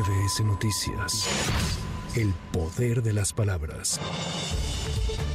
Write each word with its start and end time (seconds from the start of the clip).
MBS 0.00 0.44
Noticias. 0.44 1.28
El 2.16 2.32
poder 2.52 3.02
de 3.02 3.12
las 3.12 3.34
palabras. 3.34 4.00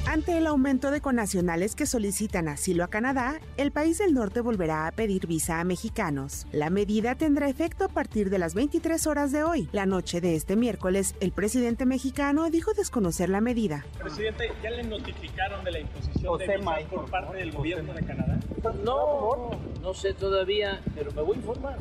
Ante 0.08 0.38
el 0.38 0.48
aumento 0.48 0.90
de 0.90 1.02
conacionales 1.02 1.76
que 1.76 1.86
solicitan 1.86 2.48
asilo 2.48 2.84
a 2.84 2.88
Canadá, 2.88 3.40
el 3.58 3.72
país 3.72 4.00
del 4.00 4.16
norte 4.16 4.42
volverá 4.42 4.88
a 4.88 4.92
pedir 4.92 5.28
visa 5.28 5.60
a 5.60 5.64
mexicanos. 5.66 6.48
La 6.52 6.72
medida 6.72 7.14
tendrá 7.14 7.48
efecto 7.48 7.86
a 7.86 7.90
partir 7.90 8.32
de 8.32 8.40
las 8.40 8.56
23 8.56 9.06
horas 9.06 9.32
de 9.32 9.44
hoy. 9.44 9.70
La 9.72 9.86
noche 9.86 10.20
de 10.20 10.36
este 10.36 10.56
miércoles, 10.56 11.14
el 11.20 11.32
presidente 11.32 11.86
mexicano 11.86 12.50
dijo 12.50 12.74
desconocer 12.74 13.30
la 13.30 13.42
medida. 13.42 13.86
Presidente, 14.00 14.52
¿ya 14.64 14.72
le 14.72 14.84
notificaron 14.84 15.64
de 15.64 15.72
la 15.74 15.80
imposición 15.80 16.40
de 16.40 16.58
visas 16.58 16.84
por 16.90 17.10
parte 17.12 17.38
del 17.38 17.52
gobierno 17.52 17.94
de 17.94 18.04
Canadá? 18.04 18.40
No, 18.84 19.52
no 19.82 19.94
sé 19.94 20.16
todavía, 20.16 20.82
pero 20.96 21.12
me 21.12 21.22
voy 21.22 21.36
a 21.36 21.38
informar. 21.38 21.78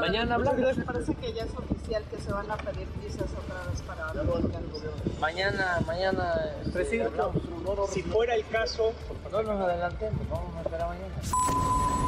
Mañana 0.00 0.34
hablamos. 0.34 0.76
Parece 0.84 1.14
que 1.14 1.32
ya 1.32 1.44
es 1.44 1.54
oficial 1.54 2.04
que 2.10 2.20
se 2.20 2.32
van 2.32 2.50
a 2.50 2.56
pedir 2.56 2.86
visas 3.02 3.30
otra 3.32 3.70
vez 3.70 3.80
para 3.82 4.14
los 4.14 4.42
mexicanos. 4.42 4.82
Mañana, 5.20 5.80
mañana. 5.86 6.34
Presidente, 6.72 7.18
si 7.90 8.02
fuera 8.02 8.34
el 8.34 8.46
caso, 8.48 8.92
no 9.30 9.42
nos 9.42 9.60
adelantemos, 9.60 10.28
vamos 10.28 10.54
a 10.56 10.62
esperar 10.62 10.88
mañana. 10.88 11.14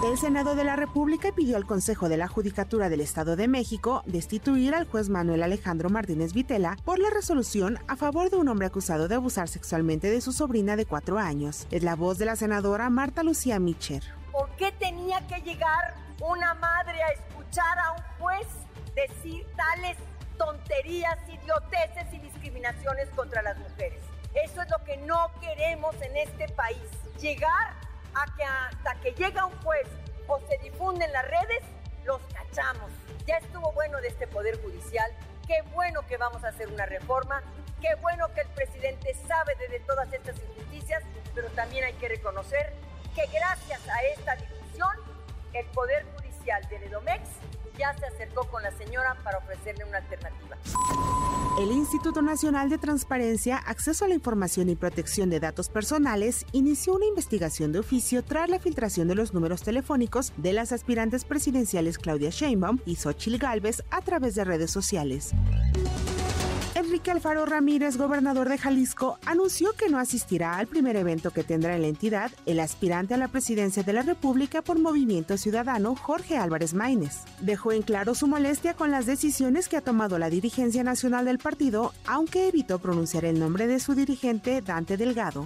El 0.04 0.16
Senado 0.16 0.54
de 0.54 0.62
la 0.62 0.76
República 0.76 1.32
pidió 1.34 1.56
al 1.56 1.66
Consejo 1.66 2.08
de 2.08 2.16
la 2.16 2.28
Judicatura 2.28 2.88
del 2.88 3.00
Estado 3.00 3.34
de 3.34 3.48
México 3.48 4.02
destituir 4.06 4.74
al 4.74 4.86
juez 4.86 5.08
Manuel 5.08 5.42
Alejandro 5.42 5.90
Martínez 5.90 6.34
Vitela 6.34 6.76
por 6.84 7.00
la 7.00 7.10
resolución 7.10 7.78
a 7.88 7.96
favor 7.96 8.30
de 8.30 8.36
un 8.36 8.48
hombre 8.48 8.68
acusado 8.68 9.08
de 9.08 9.16
abusar 9.16 9.48
sexualmente 9.48 10.08
de 10.08 10.20
su 10.20 10.32
sobrina 10.32 10.76
de 10.76 10.86
cuatro 10.86 11.18
años. 11.18 11.66
Es 11.72 11.82
la 11.82 11.96
voz 11.96 12.18
de 12.18 12.26
la 12.26 12.36
senadora 12.36 12.90
Marta 12.90 13.24
Lucía 13.24 13.58
Micher. 13.58 14.04
¿Por 14.30 14.48
qué 14.50 14.70
tenía 14.78 15.26
que 15.26 15.40
llegar 15.40 15.94
una 16.20 16.54
madre 16.54 17.02
a 17.02 17.08
escuchar 17.12 17.37
a 17.56 17.92
un 17.92 18.02
juez 18.18 18.46
decir 18.94 19.46
tales 19.56 19.96
tonterías, 20.36 21.18
idioteces 21.28 22.12
y 22.12 22.18
discriminaciones 22.18 23.08
contra 23.10 23.42
las 23.42 23.56
mujeres? 23.56 24.02
Eso 24.34 24.62
es 24.62 24.70
lo 24.70 24.84
que 24.84 24.98
no 24.98 25.32
queremos 25.40 25.94
en 26.02 26.16
este 26.16 26.48
país. 26.50 26.90
Llegar 27.18 27.74
a 28.14 28.26
que 28.36 28.44
hasta 28.44 28.94
que 29.00 29.12
llega 29.12 29.46
un 29.46 29.56
juez 29.62 29.88
o 30.26 30.38
se 30.40 30.58
difunde 30.58 31.06
en 31.06 31.12
las 31.12 31.26
redes, 31.26 31.62
los 32.04 32.20
cachamos. 32.32 32.90
Ya 33.26 33.38
estuvo 33.38 33.72
bueno 33.72 34.00
de 34.00 34.08
este 34.08 34.26
Poder 34.26 34.60
Judicial. 34.62 35.10
Qué 35.46 35.62
bueno 35.72 36.06
que 36.06 36.18
vamos 36.18 36.44
a 36.44 36.48
hacer 36.48 36.68
una 36.68 36.86
reforma. 36.86 37.42
Qué 37.80 37.94
bueno 37.96 38.32
que 38.34 38.42
el 38.42 38.48
presidente 38.48 39.14
sabe 39.26 39.54
de 39.56 39.80
todas 39.80 40.12
estas 40.12 40.36
injusticias, 40.36 41.02
pero 41.34 41.48
también 41.50 41.84
hay 41.84 41.94
que 41.94 42.08
reconocer 42.08 42.74
que 43.14 43.26
gracias 43.26 43.88
a 43.88 44.02
esta 44.14 44.36
discusión, 44.36 44.90
el 45.54 45.66
Poder 45.66 46.04
Judicial 46.04 46.17
del 46.70 46.82
Edomex 46.84 47.28
ya 47.78 47.94
se 47.98 48.06
acercó 48.06 48.44
con 48.48 48.62
la 48.62 48.72
señora 48.72 49.16
para 49.22 49.38
ofrecerle 49.38 49.84
una 49.84 49.98
alternativa. 49.98 50.56
El 51.60 51.72
Instituto 51.72 52.22
Nacional 52.22 52.70
de 52.70 52.78
Transparencia, 52.78 53.58
Acceso 53.58 54.04
a 54.04 54.08
la 54.08 54.14
Información 54.14 54.68
y 54.68 54.76
Protección 54.76 55.28
de 55.28 55.40
Datos 55.40 55.68
Personales 55.68 56.46
inició 56.52 56.94
una 56.94 57.06
investigación 57.06 57.72
de 57.72 57.80
oficio 57.80 58.24
tras 58.24 58.48
la 58.48 58.58
filtración 58.58 59.08
de 59.08 59.14
los 59.14 59.34
números 59.34 59.62
telefónicos 59.62 60.32
de 60.36 60.52
las 60.52 60.72
aspirantes 60.72 61.24
presidenciales 61.24 61.98
Claudia 61.98 62.30
Sheinbaum 62.30 62.78
y 62.86 62.96
Xochitl 62.96 63.38
Gálvez 63.38 63.82
a 63.90 64.00
través 64.00 64.34
de 64.34 64.44
redes 64.44 64.70
sociales. 64.70 65.34
Enrique 66.88 67.10
Alfaro 67.10 67.44
Ramírez, 67.44 67.98
gobernador 67.98 68.48
de 68.48 68.56
Jalisco, 68.56 69.18
anunció 69.26 69.74
que 69.74 69.90
no 69.90 69.98
asistirá 69.98 70.56
al 70.56 70.68
primer 70.68 70.96
evento 70.96 71.32
que 71.32 71.44
tendrá 71.44 71.76
en 71.76 71.82
la 71.82 71.88
entidad 71.88 72.30
el 72.46 72.60
aspirante 72.60 73.12
a 73.12 73.18
la 73.18 73.28
presidencia 73.28 73.82
de 73.82 73.92
la 73.92 74.00
República 74.00 74.62
por 74.62 74.78
Movimiento 74.78 75.36
Ciudadano, 75.36 75.94
Jorge 75.94 76.38
Álvarez 76.38 76.72
Maínez. 76.72 77.24
Dejó 77.42 77.72
en 77.72 77.82
claro 77.82 78.14
su 78.14 78.26
molestia 78.26 78.72
con 78.72 78.90
las 78.90 79.04
decisiones 79.04 79.68
que 79.68 79.76
ha 79.76 79.82
tomado 79.82 80.18
la 80.18 80.30
dirigencia 80.30 80.82
nacional 80.82 81.26
del 81.26 81.36
partido, 81.36 81.92
aunque 82.06 82.48
evitó 82.48 82.78
pronunciar 82.78 83.26
el 83.26 83.38
nombre 83.38 83.66
de 83.66 83.80
su 83.80 83.94
dirigente, 83.94 84.62
Dante 84.62 84.96
Delgado. 84.96 85.44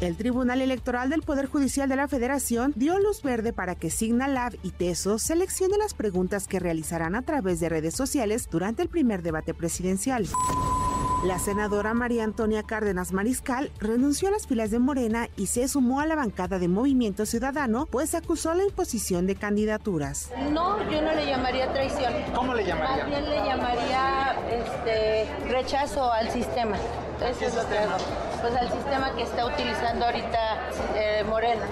El 0.00 0.16
Tribunal 0.16 0.62
Electoral 0.62 1.10
del 1.10 1.20
Poder 1.20 1.46
Judicial 1.46 1.86
de 1.86 1.96
la 1.96 2.08
Federación 2.08 2.72
dio 2.74 2.98
luz 2.98 3.22
verde 3.22 3.52
para 3.52 3.74
que 3.74 3.90
Signalab 3.90 4.56
y 4.62 4.70
Teso 4.70 5.18
seleccione 5.18 5.76
las 5.76 5.92
preguntas 5.92 6.48
que 6.48 6.58
realizarán 6.58 7.14
a 7.14 7.22
través 7.22 7.60
de 7.60 7.68
redes 7.68 7.96
sociales 7.96 8.48
durante 8.50 8.80
el 8.80 8.88
primer 8.88 9.22
debate 9.22 9.52
presidencial. 9.52 10.26
La 11.22 11.38
senadora 11.38 11.92
María 11.92 12.24
Antonia 12.24 12.62
Cárdenas 12.62 13.12
Mariscal 13.12 13.70
renunció 13.78 14.28
a 14.28 14.30
las 14.30 14.46
filas 14.46 14.70
de 14.70 14.78
Morena 14.78 15.28
y 15.36 15.48
se 15.48 15.68
sumó 15.68 16.00
a 16.00 16.06
la 16.06 16.14
bancada 16.14 16.58
de 16.58 16.66
Movimiento 16.66 17.26
Ciudadano, 17.26 17.84
pues 17.84 18.14
acusó 18.14 18.54
la 18.54 18.64
imposición 18.64 19.26
de 19.26 19.36
candidaturas. 19.36 20.30
No, 20.50 20.78
yo 20.90 21.02
no 21.02 21.12
le 21.12 21.26
llamaría 21.26 21.70
traición. 21.74 22.14
¿Cómo 22.34 22.54
le 22.54 22.64
llamaría? 22.64 23.04
Más 23.04 23.06
bien 23.06 23.28
le 23.28 23.36
llamaría 23.36 24.34
este, 24.50 25.28
rechazo 25.50 26.10
al 26.10 26.30
sistema. 26.30 26.76
Eso 27.22 27.44
es 27.44 27.54
lo 27.54 27.68
que 27.68 27.76
hago. 27.76 27.98
Pues 28.40 28.56
al 28.56 28.72
sistema 28.72 29.14
que 29.14 29.24
está 29.24 29.44
utilizando 29.44 30.06
ahorita 30.06 30.70
eh, 30.94 31.24
Morena. 31.28 31.66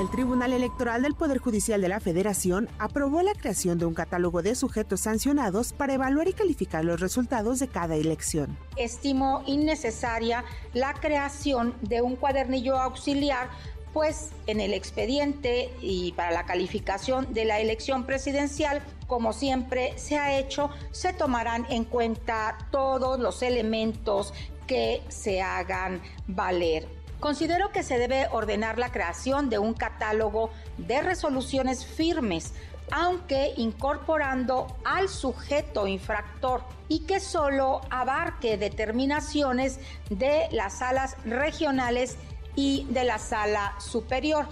El 0.00 0.08
Tribunal 0.08 0.54
Electoral 0.54 1.02
del 1.02 1.14
Poder 1.14 1.36
Judicial 1.36 1.78
de 1.82 1.88
la 1.90 2.00
Federación 2.00 2.70
aprobó 2.78 3.20
la 3.20 3.34
creación 3.34 3.78
de 3.78 3.84
un 3.84 3.92
catálogo 3.92 4.40
de 4.40 4.54
sujetos 4.54 5.00
sancionados 5.00 5.74
para 5.74 5.92
evaluar 5.92 6.26
y 6.26 6.32
calificar 6.32 6.86
los 6.86 7.00
resultados 7.00 7.58
de 7.58 7.68
cada 7.68 7.96
elección. 7.96 8.56
Estimo 8.76 9.42
innecesaria 9.44 10.42
la 10.72 10.94
creación 10.94 11.74
de 11.82 12.00
un 12.00 12.16
cuadernillo 12.16 12.78
auxiliar 12.78 13.50
pues 13.92 14.30
en 14.46 14.60
el 14.60 14.72
expediente 14.72 15.70
y 15.82 16.12
para 16.12 16.30
la 16.30 16.46
calificación 16.46 17.34
de 17.34 17.44
la 17.44 17.60
elección 17.60 18.06
presidencial, 18.06 18.80
como 19.06 19.34
siempre 19.34 19.92
se 19.98 20.16
ha 20.16 20.38
hecho, 20.38 20.70
se 20.92 21.12
tomarán 21.12 21.66
en 21.68 21.84
cuenta 21.84 22.56
todos 22.70 23.20
los 23.20 23.42
elementos 23.42 24.32
que 24.66 25.02
se 25.08 25.42
hagan 25.42 26.00
valer. 26.26 26.99
Considero 27.20 27.70
que 27.70 27.82
se 27.82 27.98
debe 27.98 28.28
ordenar 28.32 28.78
la 28.78 28.90
creación 28.90 29.50
de 29.50 29.58
un 29.58 29.74
catálogo 29.74 30.50
de 30.78 31.02
resoluciones 31.02 31.84
firmes, 31.84 32.54
aunque 32.90 33.52
incorporando 33.58 34.66
al 34.84 35.10
sujeto 35.10 35.86
infractor 35.86 36.62
y 36.88 37.00
que 37.00 37.20
solo 37.20 37.82
abarque 37.90 38.56
determinaciones 38.56 39.78
de 40.08 40.48
las 40.50 40.78
salas 40.78 41.16
regionales 41.26 42.16
y 42.56 42.86
de 42.90 43.04
la 43.04 43.18
sala 43.18 43.74
superior. 43.78 44.46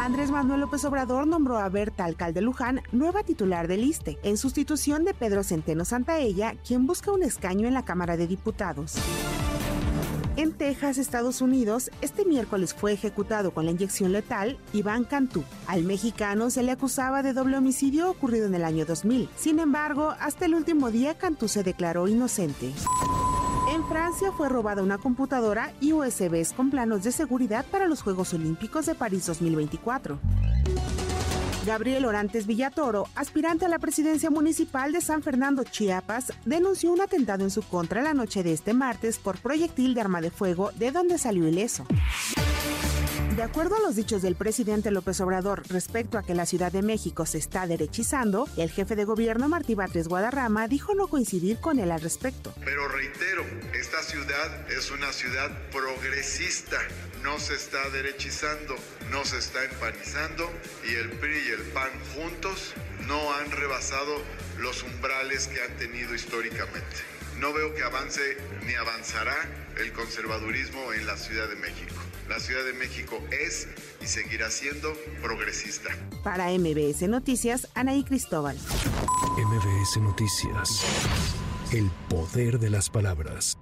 Andrés 0.00 0.30
Manuel 0.30 0.60
López 0.60 0.84
Obrador 0.84 1.26
nombró 1.26 1.58
a 1.58 1.68
Berta 1.68 2.04
Alcalde 2.04 2.40
Luján 2.40 2.82
nueva 2.92 3.24
titular 3.24 3.68
del 3.68 3.84
ISTE, 3.84 4.18
en 4.22 4.36
sustitución 4.36 5.04
de 5.04 5.14
Pedro 5.14 5.42
Centeno 5.42 5.84
Santaella, 5.84 6.54
quien 6.66 6.86
busca 6.86 7.10
un 7.10 7.22
escaño 7.22 7.66
en 7.66 7.74
la 7.74 7.84
Cámara 7.84 8.16
de 8.16 8.26
Diputados. 8.26 8.96
En 10.36 10.52
Texas, 10.52 10.98
Estados 10.98 11.40
Unidos, 11.40 11.92
este 12.00 12.24
miércoles 12.24 12.74
fue 12.74 12.92
ejecutado 12.92 13.52
con 13.52 13.66
la 13.66 13.70
inyección 13.70 14.10
letal 14.10 14.58
Iván 14.72 15.04
Cantú. 15.04 15.44
Al 15.68 15.84
mexicano 15.84 16.50
se 16.50 16.64
le 16.64 16.72
acusaba 16.72 17.22
de 17.22 17.32
doble 17.32 17.56
homicidio 17.56 18.10
ocurrido 18.10 18.46
en 18.46 18.54
el 18.56 18.64
año 18.64 18.84
2000. 18.84 19.28
Sin 19.36 19.60
embargo, 19.60 20.12
hasta 20.18 20.46
el 20.46 20.56
último 20.56 20.90
día 20.90 21.14
Cantú 21.14 21.46
se 21.46 21.62
declaró 21.62 22.08
inocente. 22.08 22.72
En 23.72 23.86
Francia 23.86 24.32
fue 24.32 24.48
robada 24.48 24.82
una 24.82 24.98
computadora 24.98 25.72
y 25.80 25.92
USBs 25.92 26.52
con 26.52 26.70
planos 26.70 27.04
de 27.04 27.12
seguridad 27.12 27.64
para 27.70 27.86
los 27.86 28.02
Juegos 28.02 28.34
Olímpicos 28.34 28.86
de 28.86 28.96
París 28.96 29.26
2024. 29.26 30.18
Gabriel 31.64 32.04
Orantes 32.04 32.46
Villatoro, 32.46 33.08
aspirante 33.14 33.64
a 33.64 33.68
la 33.68 33.78
presidencia 33.78 34.28
municipal 34.28 34.92
de 34.92 35.00
San 35.00 35.22
Fernando, 35.22 35.64
Chiapas, 35.64 36.32
denunció 36.44 36.92
un 36.92 37.00
atentado 37.00 37.42
en 37.42 37.50
su 37.50 37.62
contra 37.62 38.02
la 38.02 38.12
noche 38.12 38.42
de 38.42 38.52
este 38.52 38.74
martes 38.74 39.18
por 39.18 39.38
proyectil 39.38 39.94
de 39.94 40.02
arma 40.02 40.20
de 40.20 40.30
fuego, 40.30 40.72
de 40.76 40.90
donde 40.90 41.16
salió 41.16 41.48
ileso. 41.48 41.86
De 43.36 43.42
acuerdo 43.42 43.74
a 43.74 43.80
los 43.80 43.96
dichos 43.96 44.22
del 44.22 44.36
presidente 44.36 44.92
López 44.92 45.20
Obrador 45.20 45.64
respecto 45.68 46.18
a 46.18 46.22
que 46.22 46.36
la 46.36 46.46
Ciudad 46.46 46.70
de 46.70 46.82
México 46.82 47.26
se 47.26 47.38
está 47.38 47.66
derechizando, 47.66 48.48
el 48.56 48.70
jefe 48.70 48.94
de 48.94 49.04
gobierno 49.04 49.48
Martí 49.48 49.74
Batres 49.74 50.06
Guadarrama 50.06 50.68
dijo 50.68 50.94
no 50.94 51.08
coincidir 51.08 51.58
con 51.58 51.80
él 51.80 51.90
al 51.90 52.00
respecto. 52.00 52.54
Pero 52.64 52.86
reitero, 52.86 53.42
esta 53.72 54.00
ciudad 54.04 54.70
es 54.70 54.92
una 54.92 55.12
ciudad 55.12 55.50
progresista, 55.72 56.78
no 57.24 57.40
se 57.40 57.56
está 57.56 57.90
derechizando, 57.90 58.76
no 59.10 59.24
se 59.24 59.38
está 59.38 59.64
empanizando 59.64 60.48
y 60.88 60.94
el 60.94 61.10
PRI 61.10 61.36
y 61.36 61.50
el 61.50 61.62
PAN 61.72 61.90
juntos 62.14 62.72
no 63.08 63.34
han 63.34 63.50
rebasado 63.50 64.14
los 64.58 64.84
umbrales 64.84 65.48
que 65.48 65.60
han 65.60 65.76
tenido 65.76 66.14
históricamente. 66.14 67.02
No 67.40 67.52
veo 67.52 67.74
que 67.74 67.82
avance 67.82 68.36
ni 68.64 68.74
avanzará 68.74 69.34
el 69.76 69.92
conservadurismo 69.92 70.92
en 70.92 71.04
la 71.04 71.16
Ciudad 71.16 71.48
de 71.48 71.56
México. 71.56 72.03
La 72.28 72.40
Ciudad 72.40 72.64
de 72.64 72.72
México 72.72 73.22
es 73.30 73.68
y 74.00 74.06
seguirá 74.06 74.50
siendo 74.50 74.92
progresista. 75.22 75.90
Para 76.22 76.48
MBS 76.48 77.02
Noticias, 77.08 77.68
Anaí 77.74 78.02
Cristóbal. 78.02 78.56
MBS 79.36 79.98
Noticias. 80.00 80.84
El 81.72 81.90
poder 82.08 82.58
de 82.58 82.70
las 82.70 82.88
palabras. 82.88 83.58